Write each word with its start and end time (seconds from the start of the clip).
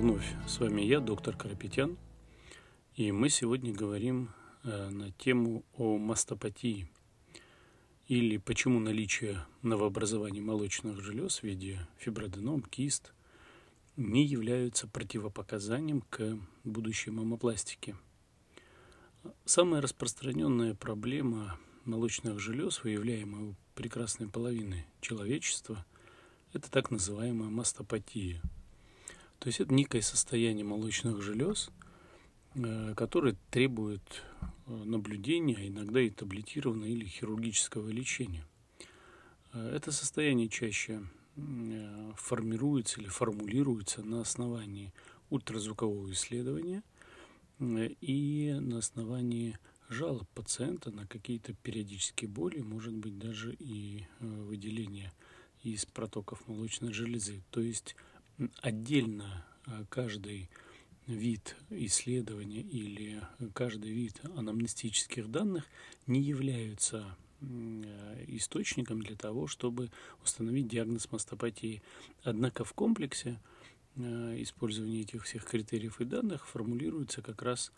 вновь 0.00 0.34
с 0.46 0.58
вами 0.58 0.80
я, 0.80 0.98
доктор 0.98 1.36
Карапетян, 1.36 1.98
и 2.94 3.12
мы 3.12 3.28
сегодня 3.28 3.70
говорим 3.70 4.30
э, 4.64 4.88
на 4.88 5.12
тему 5.12 5.62
о 5.74 5.98
мастопатии. 5.98 6.88
Или 8.08 8.38
почему 8.38 8.80
наличие 8.80 9.44
новообразований 9.60 10.40
молочных 10.40 11.02
желез 11.02 11.40
в 11.40 11.42
виде 11.42 11.86
фиброденом, 11.98 12.62
кист 12.62 13.12
не 13.96 14.24
являются 14.24 14.88
противопоказанием 14.88 16.00
к 16.08 16.38
будущей 16.64 17.10
мамопластике. 17.10 17.94
Самая 19.44 19.82
распространенная 19.82 20.74
проблема 20.74 21.58
молочных 21.84 22.40
желез, 22.40 22.82
выявляемая 22.82 23.50
у 23.50 23.54
прекрасной 23.74 24.28
половины 24.28 24.86
человечества, 25.02 25.84
это 26.54 26.70
так 26.70 26.90
называемая 26.90 27.50
мастопатия– 27.50 28.40
то 29.40 29.46
есть 29.46 29.58
это 29.58 29.72
некое 29.72 30.02
состояние 30.02 30.66
молочных 30.66 31.22
желез, 31.22 31.70
э, 32.54 32.94
которое 32.94 33.36
требует 33.50 34.22
э, 34.66 34.74
наблюдения, 34.84 35.56
а 35.56 35.66
иногда 35.66 36.00
и 36.00 36.10
таблетированного 36.10 36.86
или 36.86 37.06
хирургического 37.06 37.88
лечения. 37.88 38.46
Э, 39.54 39.72
это 39.74 39.92
состояние 39.92 40.48
чаще 40.48 41.02
формируется 42.16 43.00
или 43.00 43.08
формулируется 43.08 44.02
на 44.02 44.20
основании 44.20 44.92
ультразвукового 45.30 46.12
исследования 46.12 46.82
и 47.60 48.54
на 48.60 48.78
основании 48.78 49.56
жалоб 49.88 50.28
пациента 50.34 50.90
на 50.90 51.06
какие-то 51.06 51.54
периодические 51.54 52.28
боли, 52.28 52.60
может 52.60 52.92
быть 52.92 53.16
даже 53.16 53.54
и 53.58 54.04
выделение 54.18 55.12
из 55.62 55.86
протоков 55.86 56.46
молочной 56.46 56.92
железы. 56.92 57.42
То 57.50 57.60
есть 57.60 57.96
отдельно 58.60 59.44
э, 59.66 59.84
каждый 59.88 60.48
вид 61.06 61.56
исследования 61.70 62.60
или 62.60 63.20
каждый 63.52 63.90
вид 63.90 64.20
анамнестических 64.36 65.30
данных 65.30 65.64
не 66.06 66.20
являются 66.20 67.16
э, 67.40 68.24
источником 68.28 69.02
для 69.02 69.16
того, 69.16 69.46
чтобы 69.46 69.90
установить 70.22 70.68
диагноз 70.68 71.10
мастопатии. 71.10 71.82
Однако 72.22 72.64
в 72.64 72.72
комплексе 72.72 73.40
э, 73.96 74.42
использования 74.42 75.00
этих 75.00 75.24
всех 75.24 75.44
критериев 75.44 76.00
и 76.00 76.04
данных 76.04 76.46
формулируется 76.46 77.22
как 77.22 77.42
раз 77.42 77.72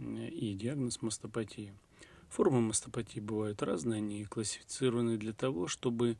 и 0.00 0.54
диагноз 0.54 1.02
мастопатии. 1.02 1.72
Формы 2.28 2.60
мастопатии 2.60 3.20
бывают 3.20 3.62
разные, 3.62 3.98
они 3.98 4.24
классифицированы 4.24 5.18
для 5.18 5.32
того, 5.32 5.68
чтобы 5.68 6.16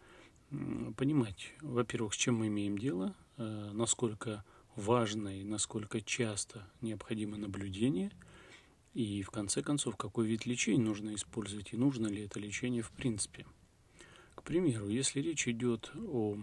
понимать, 0.97 1.53
во-первых, 1.61 2.15
с 2.15 2.17
чем 2.17 2.37
мы 2.37 2.47
имеем 2.47 2.79
дело, 2.79 3.17
Э, 3.17 3.24
насколько 3.37 4.45
важно 4.77 5.41
и 5.41 5.45
насколько 5.45 6.01
часто 6.01 6.67
необходимо 6.81 7.37
наблюдение, 7.37 8.11
и 8.95 9.23
в 9.23 9.31
конце 9.31 9.63
концов, 9.63 9.97
какой 9.97 10.27
вид 10.27 10.47
лечения 10.47 10.83
нужно 10.83 11.15
использовать, 11.15 11.73
и 11.73 11.77
нужно 11.77 12.07
ли 12.07 12.23
это 12.25 12.39
лечение 12.39 12.83
в 12.83 12.93
принципе. 12.93 13.45
К 14.35 14.43
примеру, 14.43 14.89
если 14.89 15.21
речь 15.21 15.49
идет 15.49 15.91
о 15.97 16.37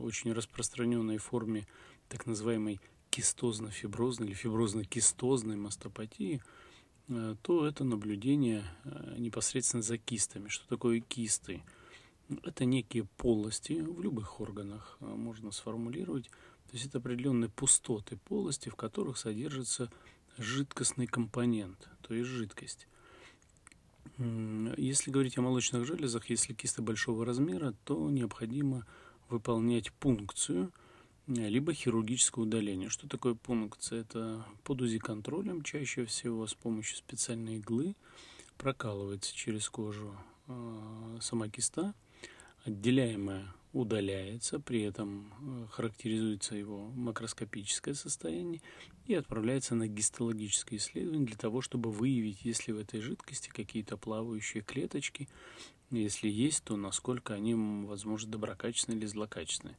очень 0.00 0.32
распространенной 0.32 1.18
форме 1.18 1.66
так 2.08 2.26
называемой 2.26 2.80
кистозно-фиброзной 3.10 4.28
или 4.28 4.34
фиброзно-кистозной 4.34 5.56
мастопатии, 5.56 6.42
э, 7.08 7.36
то 7.42 7.66
это 7.66 7.84
наблюдение 7.84 8.64
э, 8.84 9.14
непосредственно 9.18 9.82
за 9.82 9.98
кистами. 9.98 10.48
Что 10.48 10.68
такое 10.68 11.00
кисты? 11.00 11.62
Это 12.42 12.64
некие 12.64 13.04
полости 13.04 13.74
в 13.74 14.00
любых 14.00 14.40
органах 14.40 14.96
а, 15.00 15.06
можно 15.06 15.50
сформулировать. 15.50 16.30
То 16.66 16.72
есть 16.72 16.86
это 16.86 16.98
определенные 16.98 17.50
пустоты 17.50 18.16
полости, 18.16 18.68
в 18.68 18.76
которых 18.76 19.18
содержится 19.18 19.90
жидкостный 20.38 21.06
компонент, 21.06 21.88
то 22.02 22.14
есть 22.14 22.28
жидкость. 22.28 22.88
Если 24.18 25.10
говорить 25.10 25.38
о 25.38 25.42
молочных 25.42 25.84
железах, 25.86 26.30
если 26.30 26.52
кисты 26.52 26.82
большого 26.82 27.24
размера, 27.24 27.74
то 27.84 28.10
необходимо 28.10 28.86
выполнять 29.28 29.92
пункцию 29.92 30.72
либо 31.26 31.72
хирургическое 31.72 32.44
удаление. 32.44 32.90
Что 32.90 33.08
такое 33.08 33.34
пункция? 33.34 34.02
Это 34.02 34.44
под 34.62 34.82
УЗИ-контролем, 34.82 35.62
чаще 35.62 36.04
всего 36.04 36.46
с 36.46 36.54
помощью 36.54 36.96
специальной 36.96 37.56
иглы 37.56 37.96
прокалывается 38.58 39.34
через 39.34 39.68
кожу 39.68 40.14
а, 40.46 41.18
сама 41.20 41.48
киста, 41.48 41.94
отделяемое 42.64 43.54
удаляется, 43.74 44.60
при 44.60 44.82
этом 44.82 45.32
э, 45.40 45.66
характеризуется 45.70 46.54
его 46.54 46.86
макроскопическое 46.90 47.94
состояние 47.94 48.62
и 49.06 49.14
отправляется 49.14 49.74
на 49.74 49.88
гистологическое 49.88 50.78
исследование 50.78 51.26
для 51.26 51.36
того, 51.36 51.60
чтобы 51.60 51.90
выявить, 51.90 52.44
есть 52.44 52.68
ли 52.68 52.72
в 52.72 52.78
этой 52.78 53.00
жидкости 53.00 53.48
какие-то 53.48 53.96
плавающие 53.96 54.62
клеточки, 54.62 55.28
если 55.90 56.28
есть, 56.28 56.62
то 56.62 56.76
насколько 56.76 57.34
они, 57.34 57.54
возможно, 57.54 58.30
доброкачественные 58.30 59.00
или 59.00 59.06
злокачественные. 59.06 59.76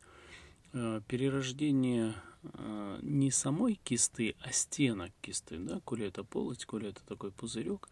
Э, 0.74 1.00
перерождение 1.08 2.16
э, 2.44 3.00
не 3.02 3.32
самой 3.32 3.80
кисты, 3.82 4.36
а 4.42 4.52
стенок 4.52 5.12
кисты, 5.22 5.58
да, 5.58 5.80
коли 5.86 6.06
это 6.08 6.26
полость, 6.26 6.66
коли 6.66 6.90
это 6.90 7.02
такой 7.06 7.32
пузырек, 7.32 7.88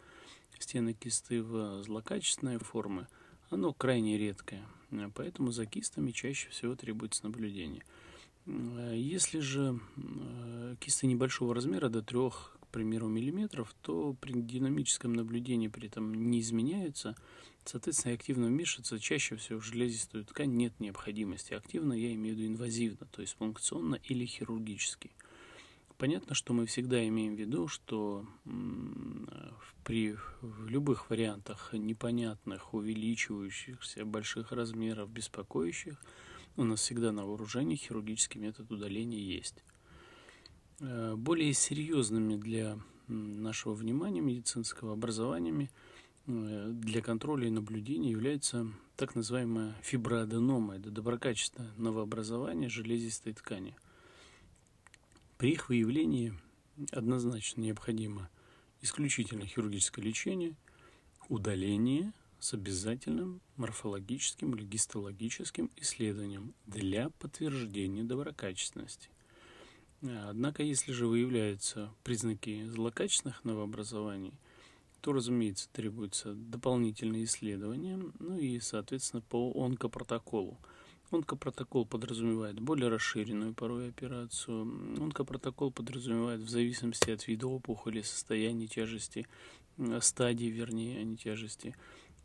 стены 0.59 0.93
кисты 0.93 1.41
в 1.41 1.81
злокачественной 1.83 2.57
формы– 2.57 3.07
оно 3.53 3.74
крайне 3.74 4.18
редкое, 4.18 4.64
э, 4.91 5.09
поэтому 5.14 5.52
за 5.52 5.66
кистами 5.66 6.12
чаще 6.12 6.50
всего 6.50 6.75
требуется 6.75 7.24
наблюдение. 7.24 7.84
Э, 8.46 8.94
если 8.96 9.40
же 9.40 9.80
э, 9.97 10.75
кисты 10.80 11.08
небольшого 11.08 11.56
размера, 11.56 11.90
до 11.90 12.02
3, 12.02 12.30
к 12.30 12.68
примеру, 12.72 13.08
миллиметров, 13.08 13.74
то 13.81 14.14
при 14.19 14.34
динамическом 14.34 15.14
наблюдении 15.14 15.68
при 15.68 15.88
этом 15.88 16.14
не 16.14 16.41
изменяется, 16.41 17.16
соответственно, 17.66 18.16
активно 18.16 18.47
вмешиваться 18.47 19.00
чаще 19.00 19.36
всего 19.36 19.59
в 19.59 19.66
железистую 19.66 20.25
ткань 20.25 20.56
нет 20.56 20.80
необходимости. 20.80 21.53
Активно 21.53 21.94
я 21.94 22.14
имею 22.14 22.35
в 22.35 22.40
виду 22.40 22.53
инвазивно, 22.53 23.08
то 23.12 23.22
есть 23.22 23.35
функционно 23.38 23.96
или 24.03 24.25
хирургически. 24.25 25.12
Понятно, 26.03 26.36
что 26.36 26.52
мы 26.52 26.66
всегда 26.66 27.08
имеем 27.08 27.38
в 27.38 27.40
виду, 27.40 27.69
что 27.69 28.25
при 29.86 30.18
любых 30.68 31.09
вариантах 31.09 31.72
непонятных, 31.72 32.74
увеличивающихся, 32.74 34.03
больших 34.03 34.52
размеров, 34.52 35.09
беспокоящих, 35.09 35.97
у 36.58 36.66
нас 36.66 36.81
всегда 36.81 37.14
на 37.14 37.25
вооружении 37.25 37.78
хирургический 37.78 38.41
метод 38.41 38.69
удаления 38.69 39.22
есть. 39.22 39.64
Э, 40.81 41.16
более 41.16 41.53
серьезными 41.53 42.35
для 42.35 42.78
нашего 43.08 43.74
внимания 43.74 44.20
медицинского 44.20 44.91
образованиями 44.91 45.72
э, 46.28 46.68
для 46.74 47.02
контроля 47.02 47.47
и 47.47 47.50
наблюдения 47.50 48.12
является 48.12 48.68
так 48.97 49.16
называемая 49.16 49.74
фиброаденома. 49.81 50.75
Это 50.75 50.91
доброкачественное 50.91 51.72
новообразование 51.78 52.68
железистой 52.68 53.31
ткани– 53.31 53.78
при 55.43 55.51
их 55.51 55.67
выявлении 55.67 56.33
однозначно 56.93 57.59
необходимо 57.59 58.29
исключительно 58.79 59.45
хирургическое 59.45 60.05
лечение, 60.05 60.55
удаление 61.27 62.13
с 62.39 62.53
обязательным 62.53 63.41
морфологическим 63.57 64.55
или 64.55 64.63
гистологическим 64.63 65.69
исследованием 65.75 66.53
для 66.65 67.09
подтверждения 67.09 68.05
доброкачественности. 68.05 69.09
Однако, 70.01 70.63
если 70.63 70.93
же 70.93 71.07
выявляются 71.07 71.93
признаки 72.05 72.65
злокачественных 72.69 73.43
новообразований, 73.43 74.35
то, 75.01 75.11
разумеется, 75.11 75.67
требуется 75.73 76.35
дополнительные 76.35 77.25
исследования, 77.25 77.99
ну 78.17 78.37
и, 78.37 78.61
соответственно, 78.61 79.21
по 79.21 79.51
онкопротоколу– 79.61 80.57
Онкопротокол 81.13 81.85
подразумевает 81.85 82.59
более 82.59 82.89
расширенную 82.89 83.53
порой 83.53 83.89
операцию. 83.89 84.63
Онкопротокол 84.99 85.71
подразумевает 85.71 86.41
в 86.41 86.49
зависимости 86.49 87.11
от 87.11 87.27
вида 87.27 87.47
опухоли, 87.47 88.01
состояния 88.01 88.65
тяжести, 88.65 89.27
э, 89.77 89.99
стадии, 90.01 90.47
вернее, 90.47 90.99
а 90.99 91.03
не 91.03 91.15
тяжести, 91.15 91.75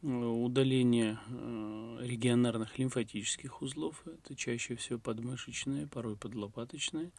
э, 0.02 0.06
удаление 0.06 1.19
э, 1.29 1.99
регионарных 2.00 2.79
лимфатических 2.79 3.61
узлов, 3.61 4.02
это 4.06 4.35
чаще 4.35 4.75
всего 4.76 4.99
подмышечные, 4.99 5.87
порой 5.87 6.17
подлопаточные, 6.17 7.11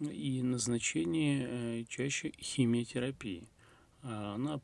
и 0.00 0.42
назначение 0.42 1.86
чаще 1.86 2.32
химиотерапии. 2.38 3.48
А 4.02 4.34
она 4.34 4.60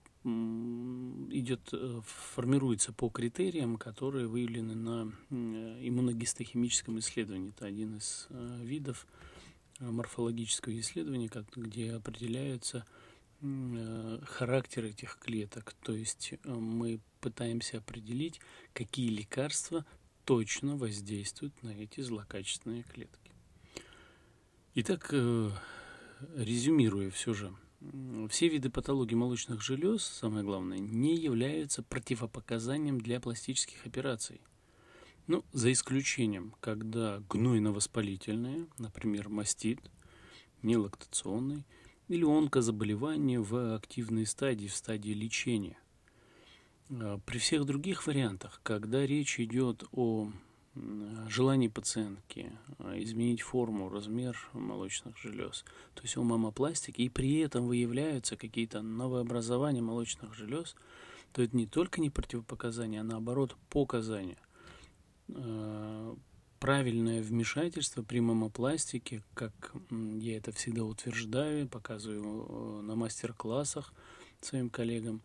идет, 1.30 1.68
э, 1.72 2.00
формируется 2.04 2.92
по 2.92 3.08
критериям, 3.08 3.76
которые 3.76 4.26
выявлены 4.26 4.74
на 4.74 5.12
иммуногистохимическом 5.30 6.98
исследовании. 6.98 7.50
Это 7.50 7.66
один 7.66 7.96
из 7.96 8.26
э, 8.30 8.60
видов 8.62 9.06
э, 9.78 9.90
морфологического 9.90 10.78
исследования, 10.78 11.30
где 11.54 11.92
определяются 11.92 12.84
характер 14.24 14.86
этих 14.86 15.16
клеток. 15.20 15.72
То 15.84 15.92
есть 15.92 16.34
мы 16.44 16.98
пытаемся 17.20 17.78
определить, 17.78 18.40
какие 18.72 19.10
лекарства 19.10 19.86
точно 20.24 20.76
воздействуют 20.76 21.62
на 21.62 21.70
эти 21.70 22.00
злокачественные 22.00 22.82
клетки. 22.82 23.32
Итак, 24.74 25.08
э, 25.12 25.50
резюмируя 26.36 27.10
все 27.10 27.32
же, 27.32 27.52
все 28.28 28.48
виды 28.48 28.70
патологии 28.70 29.14
молочных 29.14 29.62
желез, 29.62 30.02
самое 30.02 30.44
главное, 30.44 30.78
не 30.78 31.14
являются 31.16 31.82
противопоказанием 31.82 33.00
для 33.00 33.20
пластических 33.20 33.86
операций. 33.86 34.40
Ну, 35.26 35.44
за 35.52 35.70
исключением, 35.72 36.54
когда 36.60 37.20
гнойно-воспалительные, 37.28 38.66
например, 38.78 39.28
мастит, 39.28 39.78
нелактационный, 40.62 41.64
или 42.08 42.24
онкозаболевание 42.24 43.40
в 43.40 43.74
активной 43.74 44.26
стадии, 44.26 44.66
в 44.66 44.74
стадии 44.74 45.10
лечения. 45.10 45.78
А, 46.90 47.18
при 47.18 47.38
всех 47.38 47.64
других 47.64 48.06
вариантах, 48.06 48.60
когда 48.62 49.06
речь 49.06 49.38
идет 49.38 49.84
о 49.92 50.32
желании 51.28 51.68
пациентки 51.68 52.52
а, 52.78 52.98
изменить 52.98 53.42
форму, 53.42 53.88
размер 53.88 54.38
молочных 54.52 55.16
желез, 55.18 55.64
то 55.94 56.02
есть 56.02 56.16
у 56.16 56.22
мамопластики, 56.22 57.02
и 57.02 57.08
при 57.08 57.38
этом 57.38 57.66
выявляются 57.66 58.36
какие-то 58.36 58.82
новообразования 58.82 59.82
молочных 59.82 60.34
желез, 60.34 60.74
то 61.32 61.42
это 61.42 61.56
не 61.56 61.66
только 61.66 62.00
не 62.00 62.10
противопоказание, 62.10 63.00
а 63.00 63.04
наоборот 63.04 63.56
показания. 63.70 64.38
А, 65.34 66.16
правильное 66.58 67.22
вмешательство 67.22 68.02
при 68.02 68.20
мамопластике, 68.20 69.22
как 69.34 69.72
я 69.90 70.36
это 70.36 70.52
всегда 70.52 70.84
утверждаю, 70.84 71.68
показываю 71.68 72.80
э, 72.80 72.82
на 72.82 72.96
мастер-классах 72.96 73.92
своим 74.40 74.70
коллегам, 74.70 75.22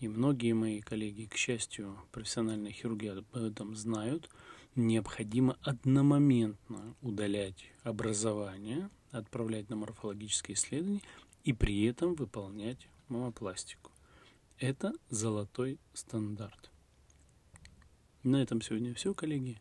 и 0.00 0.08
многие 0.08 0.52
мои 0.52 0.80
коллеги, 0.80 1.26
к 1.26 1.36
счастью, 1.36 1.96
профессиональные 2.12 2.72
хирурги 2.72 3.06
об 3.06 3.36
этом 3.36 3.74
знают, 3.76 4.28
необходимо 4.76 5.56
одномоментно 5.62 6.96
удалять 7.00 7.64
образование, 7.82 8.90
отправлять 9.10 9.68
на 9.70 9.76
морфологические 9.76 10.54
исследования 10.56 11.02
и 11.44 11.52
при 11.52 11.84
этом 11.84 12.14
выполнять 12.14 12.88
мамопластику. 13.08 13.90
Это 14.58 14.92
золотой 15.10 15.78
стандарт. 15.92 16.70
На 18.22 18.42
этом 18.42 18.60
сегодня 18.62 18.94
все, 18.94 19.14
коллеги. 19.14 19.60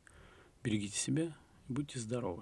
Берегите 0.64 0.98
себя 0.98 1.36
будьте 1.68 2.00
здоровы. 2.00 2.42